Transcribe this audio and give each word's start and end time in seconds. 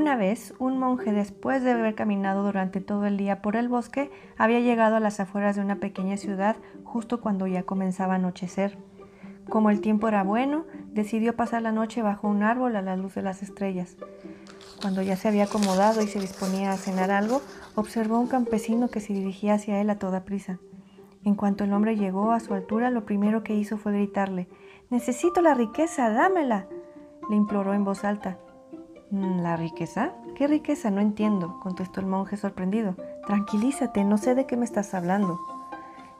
Una 0.00 0.16
vez, 0.16 0.54
un 0.58 0.78
monje, 0.78 1.12
después 1.12 1.62
de 1.62 1.72
haber 1.72 1.94
caminado 1.94 2.42
durante 2.42 2.80
todo 2.80 3.04
el 3.04 3.18
día 3.18 3.42
por 3.42 3.54
el 3.54 3.68
bosque, 3.68 4.10
había 4.38 4.58
llegado 4.58 4.96
a 4.96 5.00
las 5.00 5.20
afueras 5.20 5.56
de 5.56 5.60
una 5.60 5.76
pequeña 5.76 6.16
ciudad 6.16 6.56
justo 6.84 7.20
cuando 7.20 7.46
ya 7.46 7.64
comenzaba 7.64 8.14
a 8.14 8.16
anochecer. 8.16 8.78
Como 9.50 9.68
el 9.68 9.82
tiempo 9.82 10.08
era 10.08 10.24
bueno, 10.24 10.64
decidió 10.86 11.36
pasar 11.36 11.60
la 11.60 11.70
noche 11.70 12.00
bajo 12.00 12.28
un 12.28 12.42
árbol 12.42 12.76
a 12.76 12.80
la 12.80 12.96
luz 12.96 13.14
de 13.14 13.20
las 13.20 13.42
estrellas. 13.42 13.98
Cuando 14.80 15.02
ya 15.02 15.16
se 15.16 15.28
había 15.28 15.44
acomodado 15.44 16.00
y 16.00 16.06
se 16.06 16.18
disponía 16.18 16.72
a 16.72 16.78
cenar 16.78 17.10
algo, 17.10 17.42
observó 17.74 18.16
a 18.16 18.20
un 18.20 18.28
campesino 18.28 18.88
que 18.88 19.00
se 19.00 19.12
dirigía 19.12 19.52
hacia 19.52 19.82
él 19.82 19.90
a 19.90 19.98
toda 19.98 20.24
prisa. 20.24 20.60
En 21.24 21.34
cuanto 21.34 21.64
el 21.64 21.74
hombre 21.74 21.98
llegó 21.98 22.32
a 22.32 22.40
su 22.40 22.54
altura, 22.54 22.88
lo 22.88 23.04
primero 23.04 23.44
que 23.44 23.54
hizo 23.54 23.76
fue 23.76 23.92
gritarle, 23.92 24.48
Necesito 24.88 25.42
la 25.42 25.52
riqueza, 25.52 26.08
dámela. 26.08 26.68
Le 27.28 27.36
imploró 27.36 27.74
en 27.74 27.84
voz 27.84 28.02
alta. 28.02 28.38
Mm, 29.10 29.40
¿La 29.40 29.56
riqueza? 29.56 30.12
¿Qué 30.36 30.46
riqueza? 30.46 30.90
No 30.90 31.00
entiendo, 31.00 31.58
contestó 31.60 32.00
el 32.00 32.06
monje 32.06 32.36
sorprendido. 32.36 32.94
Tranquilízate, 33.26 34.04
no 34.04 34.18
sé 34.18 34.34
de 34.34 34.46
qué 34.46 34.56
me 34.56 34.64
estás 34.64 34.94
hablando. 34.94 35.40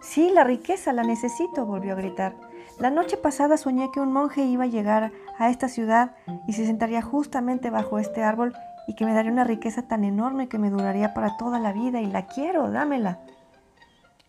Sí, 0.00 0.30
la 0.32 0.44
riqueza, 0.44 0.92
la 0.92 1.04
necesito, 1.04 1.66
volvió 1.66 1.92
a 1.92 1.96
gritar. 1.96 2.34
La 2.78 2.90
noche 2.90 3.16
pasada 3.16 3.56
soñé 3.56 3.90
que 3.92 4.00
un 4.00 4.12
monje 4.12 4.42
iba 4.42 4.64
a 4.64 4.68
llegar 4.68 5.12
a 5.38 5.50
esta 5.50 5.68
ciudad 5.68 6.16
y 6.48 6.54
se 6.54 6.66
sentaría 6.66 7.02
justamente 7.02 7.70
bajo 7.70 7.98
este 7.98 8.22
árbol 8.22 8.54
y 8.88 8.94
que 8.94 9.04
me 9.04 9.14
daría 9.14 9.30
una 9.30 9.44
riqueza 9.44 9.82
tan 9.82 10.02
enorme 10.02 10.48
que 10.48 10.58
me 10.58 10.70
duraría 10.70 11.14
para 11.14 11.36
toda 11.36 11.60
la 11.60 11.72
vida 11.72 12.00
y 12.00 12.06
la 12.06 12.26
quiero, 12.26 12.70
dámela. 12.70 13.20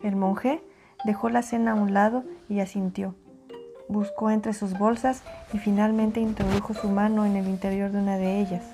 El 0.02 0.16
monje 0.16 0.62
dejó 1.04 1.30
la 1.30 1.42
cena 1.42 1.72
a 1.72 1.74
un 1.74 1.94
lado 1.94 2.24
y 2.48 2.60
asintió. 2.60 3.14
Buscó 3.92 4.30
entre 4.30 4.54
sus 4.54 4.78
bolsas 4.78 5.22
y 5.52 5.58
finalmente 5.58 6.18
introdujo 6.18 6.72
su 6.72 6.88
mano 6.88 7.26
en 7.26 7.36
el 7.36 7.46
interior 7.46 7.90
de 7.90 7.98
una 7.98 8.16
de 8.16 8.40
ellas. 8.40 8.64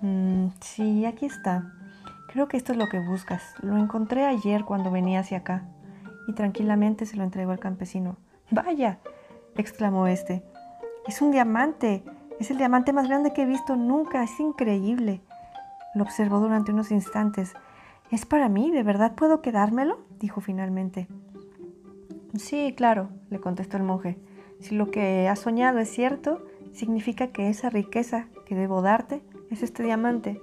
Mm, 0.00 0.46
sí, 0.62 1.04
aquí 1.04 1.26
está. 1.26 1.74
Creo 2.28 2.48
que 2.48 2.56
esto 2.56 2.72
es 2.72 2.78
lo 2.78 2.88
que 2.88 2.98
buscas. 2.98 3.42
Lo 3.60 3.76
encontré 3.76 4.24
ayer 4.24 4.64
cuando 4.64 4.90
venía 4.90 5.20
hacia 5.20 5.38
acá. 5.38 5.64
Y 6.26 6.32
tranquilamente 6.32 7.04
se 7.04 7.18
lo 7.18 7.22
entregó 7.22 7.52
al 7.52 7.58
campesino. 7.58 8.16
Vaya, 8.50 8.98
exclamó 9.56 10.06
este. 10.06 10.42
Es 11.06 11.20
un 11.20 11.32
diamante. 11.32 12.02
Es 12.40 12.50
el 12.50 12.56
diamante 12.56 12.94
más 12.94 13.08
grande 13.08 13.34
que 13.34 13.42
he 13.42 13.46
visto 13.46 13.76
nunca. 13.76 14.22
Es 14.22 14.40
increíble. 14.40 15.20
Lo 15.94 16.02
observó 16.02 16.40
durante 16.40 16.72
unos 16.72 16.92
instantes. 16.92 17.52
¿Es 18.10 18.24
para 18.24 18.48
mí? 18.48 18.70
¿De 18.70 18.84
verdad 18.84 19.16
puedo 19.16 19.42
quedármelo? 19.42 19.98
dijo 20.18 20.40
finalmente. 20.40 21.08
Sí, 22.38 22.72
claro, 22.74 23.10
le 23.28 23.38
contestó 23.38 23.76
el 23.76 23.82
monje. 23.82 24.18
Si 24.62 24.76
lo 24.76 24.92
que 24.92 25.28
has 25.28 25.40
soñado 25.40 25.80
es 25.80 25.90
cierto, 25.90 26.46
significa 26.72 27.26
que 27.26 27.48
esa 27.48 27.68
riqueza 27.68 28.28
que 28.46 28.54
debo 28.54 28.80
darte 28.80 29.20
es 29.50 29.64
este 29.64 29.82
diamante. 29.82 30.40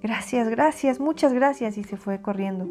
Gracias, 0.00 0.48
gracias, 0.48 1.00
muchas 1.00 1.32
gracias. 1.32 1.76
Y 1.76 1.82
se 1.82 1.96
fue 1.96 2.22
corriendo. 2.22 2.68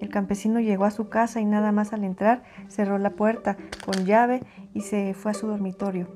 El 0.00 0.08
campesino 0.08 0.58
llegó 0.58 0.84
a 0.84 0.90
su 0.90 1.08
casa 1.08 1.40
y 1.40 1.44
nada 1.44 1.70
más 1.70 1.92
al 1.92 2.02
entrar 2.02 2.42
cerró 2.66 2.98
la 2.98 3.10
puerta 3.10 3.56
con 3.84 4.04
llave 4.04 4.42
y 4.74 4.80
se 4.80 5.14
fue 5.14 5.30
a 5.30 5.34
su 5.34 5.46
dormitorio. 5.46 6.08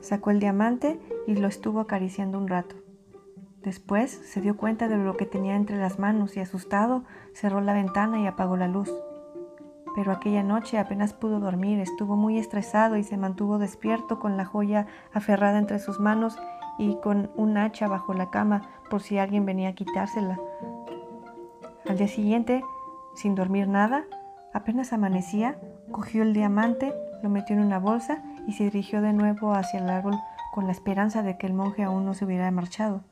Sacó 0.00 0.30
el 0.30 0.38
diamante 0.38 1.00
y 1.26 1.34
lo 1.34 1.48
estuvo 1.48 1.80
acariciando 1.80 2.36
un 2.36 2.46
rato. 2.46 2.76
Después 3.62 4.10
se 4.10 4.42
dio 4.42 4.58
cuenta 4.58 4.86
de 4.86 4.98
lo 4.98 5.16
que 5.16 5.24
tenía 5.24 5.56
entre 5.56 5.78
las 5.78 5.98
manos 5.98 6.36
y 6.36 6.40
asustado 6.40 7.04
cerró 7.32 7.62
la 7.62 7.72
ventana 7.72 8.20
y 8.20 8.26
apagó 8.26 8.58
la 8.58 8.68
luz 8.68 8.90
pero 10.00 10.12
aquella 10.12 10.42
noche 10.42 10.78
apenas 10.78 11.12
pudo 11.12 11.40
dormir, 11.40 11.78
estuvo 11.78 12.16
muy 12.16 12.38
estresado 12.38 12.96
y 12.96 13.04
se 13.04 13.18
mantuvo 13.18 13.58
despierto 13.58 14.18
con 14.18 14.38
la 14.38 14.46
joya 14.46 14.86
aferrada 15.12 15.58
entre 15.58 15.78
sus 15.78 16.00
manos 16.00 16.38
y 16.78 16.94
con 17.02 17.30
un 17.36 17.58
hacha 17.58 17.86
bajo 17.86 18.14
la 18.14 18.30
cama 18.30 18.62
por 18.88 19.02
si 19.02 19.18
alguien 19.18 19.44
venía 19.44 19.68
a 19.68 19.72
quitársela. 19.74 20.40
Al 21.86 21.98
día 21.98 22.08
siguiente, 22.08 22.64
sin 23.14 23.34
dormir 23.34 23.68
nada, 23.68 24.04
apenas 24.54 24.94
amanecía, 24.94 25.58
cogió 25.92 26.22
el 26.22 26.32
diamante, 26.32 26.94
lo 27.22 27.28
metió 27.28 27.54
en 27.54 27.62
una 27.62 27.78
bolsa 27.78 28.22
y 28.46 28.54
se 28.54 28.64
dirigió 28.64 29.02
de 29.02 29.12
nuevo 29.12 29.52
hacia 29.52 29.80
el 29.80 29.90
árbol 29.90 30.14
con 30.54 30.64
la 30.64 30.72
esperanza 30.72 31.22
de 31.22 31.36
que 31.36 31.46
el 31.46 31.52
monje 31.52 31.82
aún 31.82 32.06
no 32.06 32.14
se 32.14 32.24
hubiera 32.24 32.50
marchado. 32.50 33.02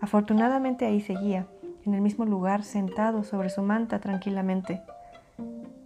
Afortunadamente 0.00 0.86
ahí 0.86 1.00
seguía, 1.00 1.46
en 1.84 1.94
el 1.94 2.00
mismo 2.00 2.24
lugar, 2.24 2.64
sentado 2.64 3.22
sobre 3.22 3.48
su 3.48 3.62
manta 3.62 4.00
tranquilamente. 4.00 4.82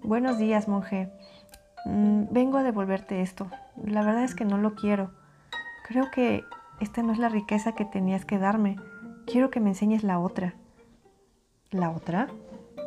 Buenos 0.02 0.38
días, 0.38 0.66
monje. 0.66 1.10
Mm, 1.84 2.24
vengo 2.30 2.56
a 2.56 2.62
devolverte 2.62 3.20
esto. 3.20 3.50
La 3.84 4.02
verdad 4.02 4.24
es 4.24 4.34
que 4.34 4.46
no 4.46 4.56
lo 4.56 4.74
quiero. 4.74 5.10
Creo 5.86 6.10
que 6.10 6.42
esta 6.80 7.02
no 7.02 7.12
es 7.12 7.18
la 7.18 7.28
riqueza 7.28 7.72
que 7.72 7.84
tenías 7.84 8.24
que 8.24 8.38
darme. 8.38 8.76
Quiero 9.26 9.50
que 9.50 9.60
me 9.60 9.68
enseñes 9.68 10.02
la 10.02 10.18
otra. 10.18 10.54
¿La 11.70 11.90
otra? 11.90 12.28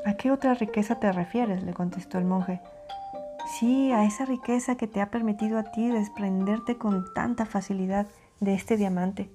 ¿A 0.06 0.16
qué 0.16 0.32
otra 0.32 0.56
riqueza 0.56 1.00
te 1.00 1.12
refieres? 1.12 1.64
le 1.64 1.74
contestó 1.74 2.18
el 2.18 2.26
monje. 2.26 2.62
Sí, 3.60 3.92
a 3.92 4.06
esa 4.06 4.26
riqueza 4.26 4.76
que 4.76 4.88
te 4.88 5.00
ha 5.00 5.12
permitido 5.12 5.60
a 5.60 5.72
ti 5.72 5.90
desprenderte 5.90 6.78
con 6.78 7.14
tanta 7.14 7.46
facilidad 7.46 8.08
de 8.40 8.56
este 8.56 8.76
diamante. 8.76 9.30